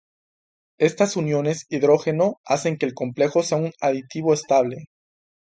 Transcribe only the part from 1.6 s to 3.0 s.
hidrógeno hacen que el